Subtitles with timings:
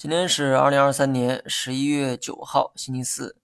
[0.00, 3.36] 今天是二零二三年十一月九号，星期四。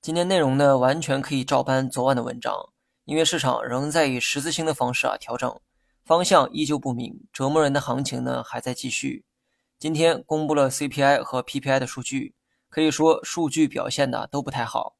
[0.00, 2.70] 今天内容呢，完全可以照搬昨晚的文章，
[3.04, 5.60] 因为市场仍在以十字星的方式啊调整，
[6.04, 9.24] 方向依旧不明，折磨人的行情呢还在继续。
[9.78, 12.34] 今天公布了 CPI 和 PPI 的数据，
[12.68, 14.96] 可以说数据表现的都不太好。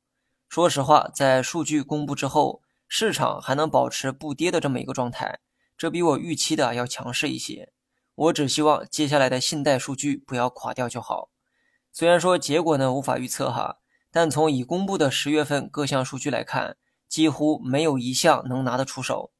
[0.49, 5.41] 说实话，在数据公布之后，市场还能保持不跌的这么一个状态，
[5.77, 7.73] 这比我预期的要强势一些。
[8.15, 11.31] 我只希望接下来的信贷数据不要垮掉就好。
[11.91, 13.79] 虽然说结果呢无法预测哈，
[14.11, 16.77] 但从已公布的十月份各项数据来看，
[17.09, 19.33] 几乎没有一项能拿得出手。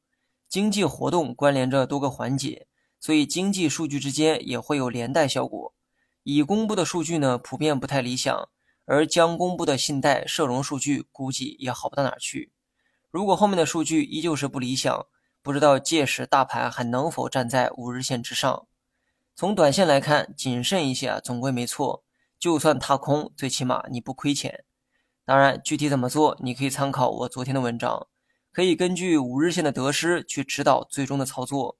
[0.49, 2.67] 经济活动关联着多个环节，
[2.99, 5.73] 所以经济数据之间也会有连带效果。
[6.23, 8.49] 已公布的数据呢普遍不太理想，
[8.85, 12.51] 而将公布的信贷社融数据估计也好不到哪去。
[13.09, 15.05] 如果后面的数据依旧是不理想，
[15.43, 18.65] 不知道届时大盘还能否站在五日线之上？
[19.35, 22.05] 从短线来看，谨慎一些，总归没错。
[22.39, 24.63] 就算踏空，最起码你不亏钱。
[25.25, 28.07] 当然，具体怎么做，你可以参考我昨天的文章，
[28.53, 31.77] 可以根据五日线的得失去指导最终的操作。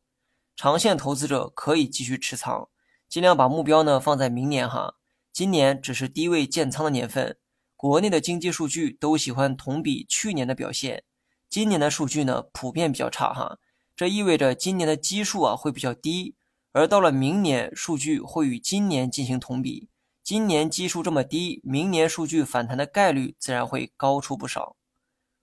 [0.57, 2.67] 长线投资者可以继续持仓，
[3.07, 4.95] 尽量把目标呢放在明年哈。
[5.31, 7.37] 今年只是低位建仓的年份，
[7.77, 11.05] 国内的经济数据都喜欢同比去年的表现。
[11.53, 13.59] 今年的数据呢，普遍比较差哈，
[13.95, 16.33] 这意味着今年的基数啊会比较低，
[16.71, 19.87] 而到了明年，数据会与今年进行同比。
[20.23, 24.75] 今年基数这么低，明年数据反弹的概率自然会高出不少。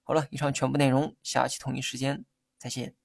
[0.02, 2.24] 好了，以上全部内容，下期同一时间
[2.58, 2.99] 再见。